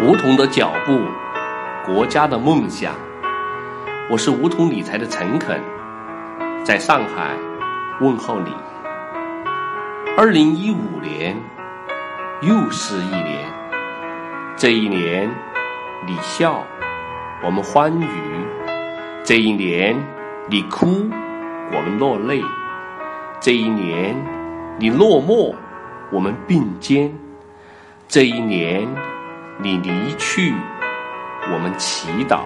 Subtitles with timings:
[0.00, 1.00] 梧桐的脚步，
[1.84, 2.94] 国家的梦想。
[4.08, 5.60] 我是梧桐理财的陈肯，
[6.62, 7.34] 在上海
[8.00, 8.52] 问候你。
[10.16, 11.36] 二零一五年
[12.42, 13.50] 又是一年，
[14.56, 15.28] 这一年
[16.06, 16.62] 你笑，
[17.42, 18.06] 我们欢愉；
[19.24, 19.96] 这一年
[20.48, 21.10] 你哭，
[21.72, 22.40] 我们落泪；
[23.40, 24.14] 这一年
[24.78, 25.56] 你落寞，
[26.12, 27.10] 我们并肩；
[28.06, 28.86] 这一年。
[29.60, 30.54] 你离去，
[31.52, 32.42] 我们祈祷；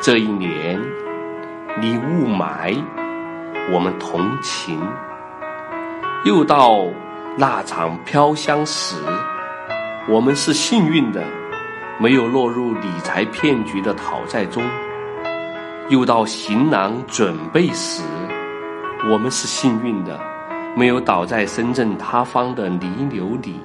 [0.00, 0.80] 这一年，
[1.78, 2.82] 你雾霾，
[3.70, 4.80] 我们同情。
[6.24, 6.86] 又到
[7.36, 8.96] 那场飘香时，
[10.08, 11.22] 我们是幸运的，
[11.98, 14.64] 没有落入理财骗局的讨债中；
[15.90, 18.02] 又到行囊准备时，
[19.10, 20.18] 我们是幸运的，
[20.74, 23.60] 没有倒在深圳塌方的泥流里。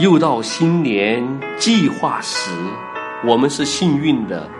[0.00, 1.24] 又到新年
[1.56, 2.50] 计划时，
[3.24, 4.50] 我们是幸运的，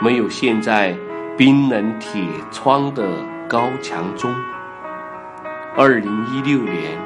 [0.00, 0.96] 没有陷在
[1.36, 3.04] 冰冷铁窗的
[3.48, 4.32] 高墙中。
[5.76, 6.96] 二零一六年，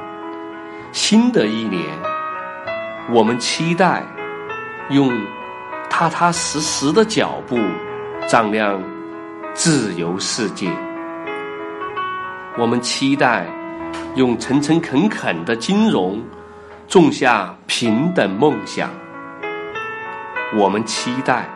[0.92, 1.82] 新的一年，
[3.10, 4.06] 我们期待
[4.90, 5.10] 用
[5.88, 7.58] 踏踏实实的脚步
[8.28, 8.82] 丈量
[9.54, 10.70] 自由世界。
[12.58, 13.46] 我们期待
[14.14, 16.22] 用诚诚恳恳的金融。
[16.88, 18.88] 种下平等梦想，
[20.56, 21.46] 我们期待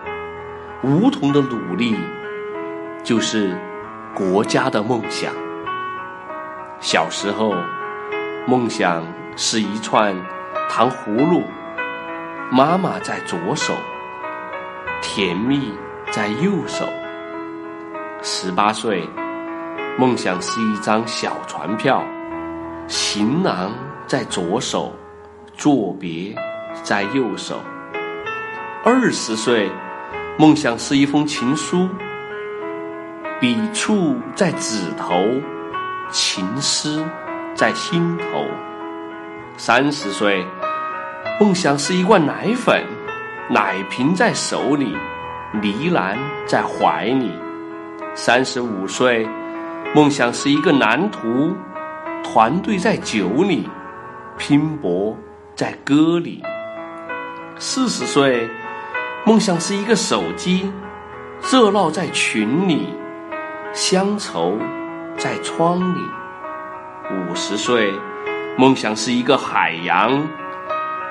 [0.83, 1.97] 梧桐的努力
[3.03, 3.59] 就是
[4.15, 5.33] 国家的梦想。
[6.81, 7.55] 小时候，
[8.47, 9.03] 梦想
[9.35, 10.15] 是一串
[10.69, 11.45] 糖葫芦，
[12.51, 13.73] 妈妈在左手，
[15.01, 15.73] 甜蜜
[16.11, 16.85] 在右手。
[18.21, 19.09] 十八岁，
[19.99, 22.05] 梦想是一张小船票，
[22.87, 23.73] 行囊
[24.07, 24.95] 在左手。
[25.63, 26.35] 作别
[26.83, 27.61] 在右手，
[28.85, 29.71] 二十岁，
[30.37, 31.89] 梦想是一封情书，
[33.39, 35.15] 笔触在指头，
[36.11, 37.01] 情诗
[37.55, 38.45] 在心头。
[39.57, 40.45] 三十岁，
[41.39, 42.85] 梦想是一罐奶粉，
[43.49, 44.87] 奶瓶在手里，
[45.53, 47.31] 呢喃在怀里。
[48.17, 49.29] 三十五岁，
[49.95, 51.55] 梦想是一个蓝图，
[52.25, 53.69] 团队在酒里，
[54.37, 55.17] 拼搏。
[55.55, 56.43] 在歌里，
[57.59, 58.49] 四十岁，
[59.27, 60.73] 梦想是一个手机，
[61.43, 62.89] 热闹在群里，
[63.75, 64.57] 乡愁
[65.19, 66.01] 在窗里。
[67.11, 67.93] 五十岁，
[68.57, 70.27] 梦想是一个海洋，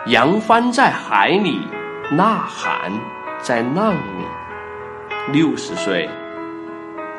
[0.07, 1.67] 扬帆在海里，
[2.11, 2.91] 呐喊
[3.41, 4.25] 在浪里。
[5.31, 6.09] 六十岁，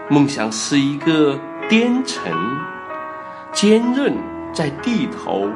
[0.08, 1.38] 梦想是一个
[1.68, 2.32] 颠城，
[3.52, 4.12] 坚韧
[4.52, 5.48] 在地头。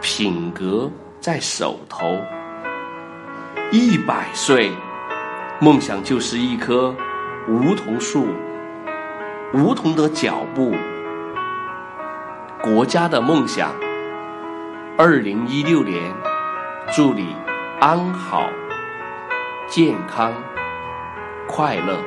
[0.00, 0.90] 品格
[1.20, 2.18] 在手头，
[3.70, 4.70] 一百岁，
[5.60, 6.94] 梦想就是一棵
[7.46, 8.28] 梧桐树，
[9.52, 10.74] 梧桐的脚步，
[12.62, 13.74] 国家的梦想。
[14.96, 16.10] 二零一六年，
[16.90, 17.36] 祝你
[17.78, 18.48] 安好、
[19.68, 20.32] 健康、
[21.46, 21.98] 快乐。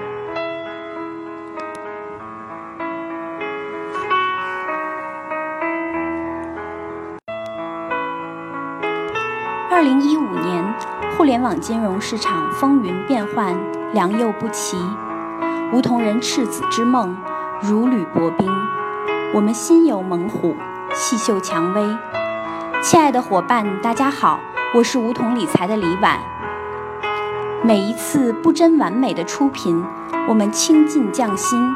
[9.75, 10.63] 二零一五年，
[11.17, 13.57] 互联网金融市场风云变幻，
[13.91, 14.78] 良莠不齐。
[15.73, 17.17] 梧桐人赤子之梦，
[17.59, 18.47] 如履薄冰。
[19.34, 20.56] 我们心有猛虎，
[20.94, 21.97] 细嗅蔷薇。
[22.84, 24.39] 亲爱的伙伴，大家好，
[24.75, 26.19] 我是梧桐理财的李婉。
[27.63, 29.84] 每一次不臻完美的出品，
[30.29, 31.75] 我们倾尽匠心。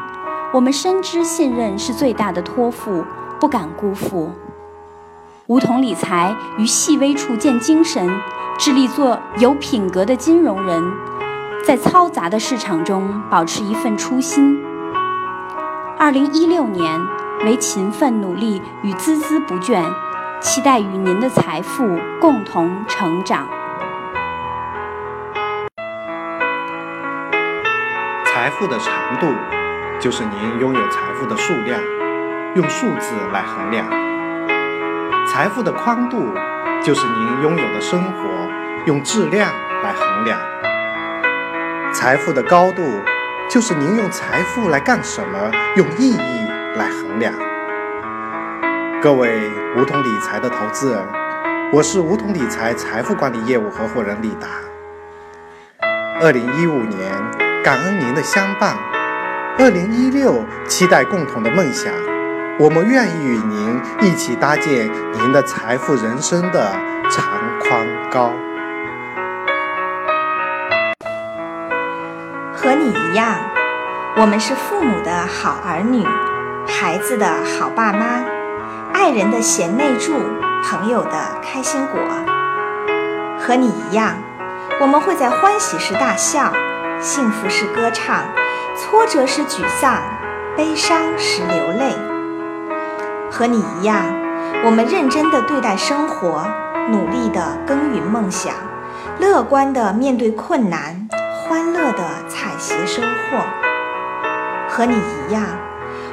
[0.52, 3.04] 我们深知信任是最大的托付，
[3.40, 4.30] 不敢辜负。
[5.48, 8.06] 梧桐理财于细微处见精神，
[8.58, 10.92] 致力做有品格的金融人，
[11.64, 14.62] 在嘈杂的市场中保持一份初心。
[15.98, 17.00] 二零一六年，
[17.46, 19.82] 为勤奋努力与孜孜不倦，
[20.38, 23.48] 期待与您的财富共同成长。
[28.26, 29.26] 财富的长度，
[29.98, 31.80] 就是您拥有财富的数量，
[32.54, 34.07] 用数字来衡量。
[35.38, 36.34] 财富的宽度，
[36.82, 38.10] 就是您拥有的生活
[38.86, 39.48] 用质量
[39.84, 40.36] 来衡量；
[41.94, 42.82] 财富的高度，
[43.48, 47.32] 就是您用财富来干什么用意义来衡量。
[49.00, 51.06] 各位梧桐理财的投资人，
[51.72, 54.48] 我是梧桐理财财富管理业务合伙人李达。
[56.20, 57.14] 二零一五年，
[57.62, 58.74] 感恩您的相伴；
[59.56, 61.92] 二零一六，期待共同的梦想。
[62.60, 66.72] 我们愿意与您一起搭建您的财富人生的
[67.08, 68.32] 长宽高。
[72.52, 73.36] 和你一样
[74.16, 76.04] 我们是父母的好儿女
[76.66, 78.24] 孩子的好爸妈
[78.92, 80.14] 爱人的贤内助
[80.64, 82.00] 朋友的开心果。
[83.38, 84.16] 和你一样
[84.80, 86.52] 我们会在欢喜时大笑
[86.98, 88.24] 幸福时歌唱
[88.76, 90.02] 挫折时沮丧
[90.56, 92.17] 悲伤时流泪。
[93.30, 93.96] 和你一样，
[94.64, 96.46] 我们认真地对待生活，
[96.90, 98.54] 努力地耕耘梦想，
[99.18, 101.08] 乐观地面对困难，
[101.42, 103.38] 欢乐地采撷收获。
[104.68, 105.42] 和你一样，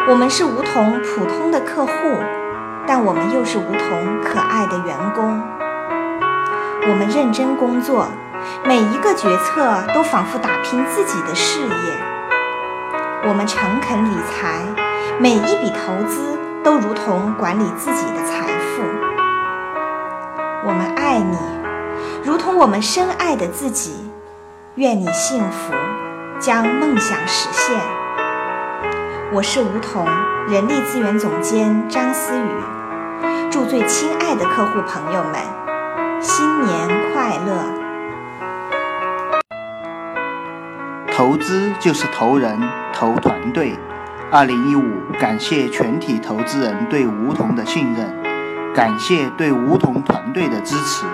[0.07, 1.91] 我们是梧桐普通的客户，
[2.85, 5.41] 但我们又是梧桐可爱的员工。
[6.87, 8.07] 我们认真工作，
[8.63, 11.93] 每一个决策都仿佛打拼自己的事业。
[13.27, 14.59] 我们诚恳理财，
[15.19, 18.81] 每一笔投资都如同管理自己的财富。
[20.67, 21.37] 我们爱你，
[22.23, 24.11] 如同我们深爱的自己。
[24.73, 25.75] 愿你幸福，
[26.39, 27.79] 将梦想实现。
[29.31, 30.07] 我是梧桐
[30.49, 32.49] 人力资源总监张思雨，
[33.51, 35.39] 祝最亲爱的客户朋友们。
[36.19, 37.55] 新年快乐！
[41.15, 42.59] 投资就是投人、
[42.91, 43.77] 投团队。
[44.37, 44.83] 二零一五，
[45.17, 48.13] 感谢全体投资人对梧桐的信任，
[48.73, 51.05] 感谢对梧桐团队的支持。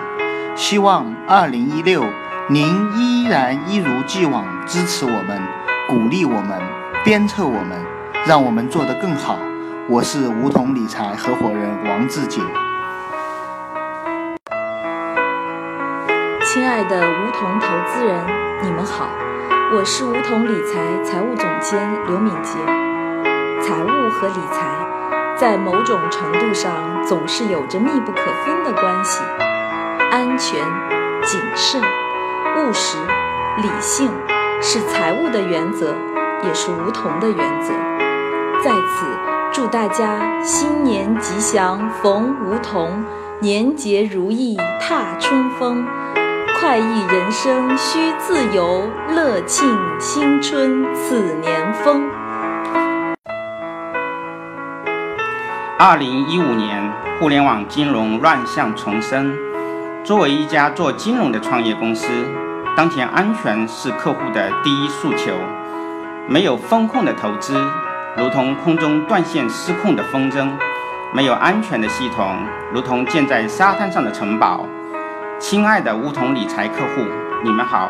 [0.56, 2.04] 希望二零一六，
[2.50, 2.66] 您
[2.96, 5.40] 依然一如既往支持我们，
[5.88, 6.60] 鼓励我们，
[7.06, 7.78] 鞭策我们，
[8.26, 9.38] 让我们做得更好。
[9.88, 12.42] 我是梧桐理财合伙人王志杰。
[16.44, 18.26] 亲爱的梧桐投资人，
[18.64, 19.08] 你们好，
[19.76, 22.58] 我是梧桐理财财务总监刘敏杰。
[23.72, 24.68] 财务和理财
[25.38, 29.24] 在某种程度上总是有着密不可分的关系。
[30.12, 30.60] 安全、
[31.24, 32.98] 谨慎、务实、
[33.62, 34.12] 理性
[34.62, 35.96] 是财务的原则，
[36.44, 37.72] 也是梧桐的原则。
[38.62, 39.06] 在此，
[39.54, 43.06] 祝大家新年吉祥，逢梧桐，
[43.40, 45.88] 年节如意，踏春风。
[46.60, 48.84] 快意人生须自由，
[49.16, 49.66] 乐庆
[49.98, 52.04] 新春此年丰。
[55.84, 59.36] 二零一五年，互联网金融乱象丛生。
[60.04, 62.08] 作为一家做金融的创业公司，
[62.78, 65.34] 当前安全是客户的第一诉求。
[66.28, 67.60] 没有风控的投资，
[68.16, 70.48] 如同空中断线失控的风筝；
[71.16, 72.36] 没有安全的系统，
[72.72, 74.64] 如同建在沙滩上的城堡。
[75.40, 77.02] 亲爱的梧桐理财客户，
[77.44, 77.90] 你们好，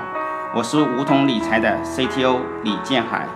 [0.56, 3.28] 我是梧桐理财的 CTO 李建海。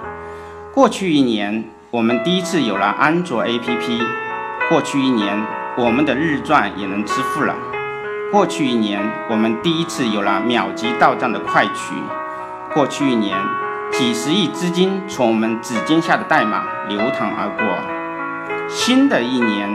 [0.73, 4.01] 过去一年，我们第一次有了安卓 APP。
[4.67, 5.45] 过去一年，
[5.77, 7.55] 我们的日赚也能支付了。
[8.31, 11.93] 过去一年，我们第一次有了秒级到账的快取。
[12.73, 13.37] 过去一年，
[13.91, 18.67] 几十亿资金从我们指尖下的代码流淌而过。
[18.67, 19.69] 新的一年，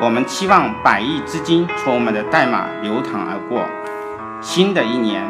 [0.00, 3.64] 我们期望百亿资金从我们的代码流淌而过。
[4.40, 5.24] 新的一年，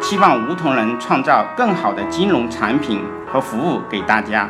[0.00, 4.48] 期望梧桐能创造更好的金融产品和服务给大家。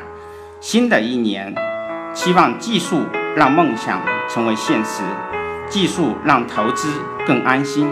[0.60, 1.54] 新的一年，
[2.12, 3.00] 期望技术
[3.36, 5.02] 让梦想成为现实，
[5.69, 6.88] 技术让投资
[7.26, 7.88] 更安心。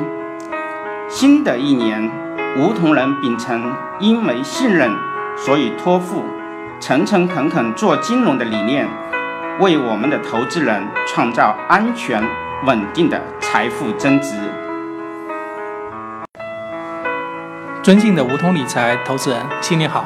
[1.08, 2.08] 新的一年，
[2.56, 4.90] 梧桐人秉承因为信任
[5.36, 6.24] 所以托付，
[6.78, 8.88] 诚诚恳恳做金融的理念，
[9.58, 12.22] 为我们的投资人创造安全
[12.64, 14.36] 稳定的财富增值。
[17.82, 20.04] 尊敬的梧桐理财投资人，新年好！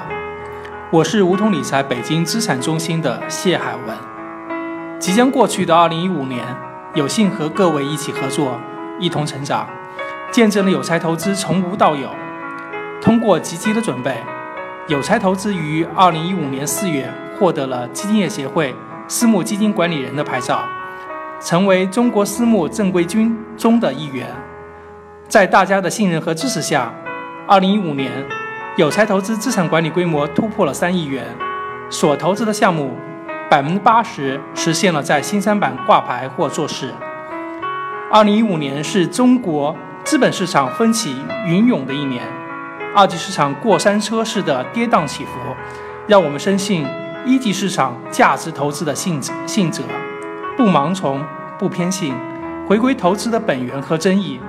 [0.90, 4.15] 我是梧桐理财北京资产中心的谢海文。
[4.98, 6.42] 即将过去的2015年，
[6.94, 8.58] 有幸和各位一起合作，
[8.98, 9.68] 一同成长，
[10.30, 12.08] 见证了有才投资从无到有。
[13.00, 14.16] 通过积极的准备，
[14.88, 18.74] 有才投资于2015年4月获得了基金业协会
[19.06, 20.64] 私募基金管理人的牌照，
[21.40, 24.26] 成为中国私募正规军中的一员。
[25.28, 26.90] 在大家的信任和支持下，
[27.46, 28.10] 二零一五年，
[28.76, 31.26] 有才投资资产管理规模突破了三亿元，
[31.90, 32.96] 所投资的项目
[33.48, 36.92] 百分之八十实现了在新三板挂牌或做市。
[38.10, 42.22] 二零一五年是中国资本市场风起云涌的一年，
[42.94, 45.30] 二级市场过山车式的跌宕起伏，
[46.06, 46.86] 让我们深信
[47.24, 49.82] 一级市场价值投资的信信者，
[50.56, 51.24] 不盲从，
[51.58, 52.14] 不偏信，
[52.68, 54.40] 回归投资的本源和真意。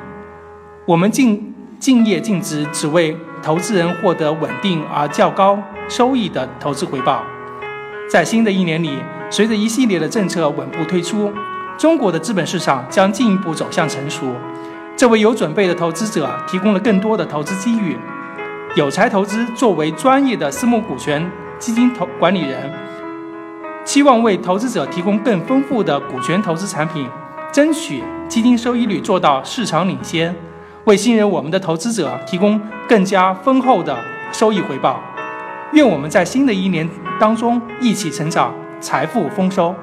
[0.86, 1.54] 我们尽。
[1.80, 7.24] 敬业尽职，只为投资人获得稳定而较高收益的投资回报。
[8.08, 8.98] 在新的一年里，
[9.30, 11.30] 随着一系列的政策稳步推出，
[11.78, 14.34] 中国的资本市场将进一步走向成熟，
[14.96, 17.98] 这为有准备的投资者提供了更多的投资机遇。
[18.76, 22.72] 有才投资作为专业的私募股权基金投管理人，
[23.84, 27.10] 期望为投资者提供更丰富的股权投资产品，
[27.52, 30.34] 争取基金收益率做到市场领先，
[30.86, 33.98] 为信任我们的投资者提供更加丰厚的
[34.32, 35.02] 收益回报。
[35.74, 39.76] 愿我们在新的一年当中一起成长，财富丰收。